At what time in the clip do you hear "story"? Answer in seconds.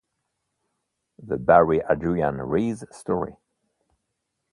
2.89-3.35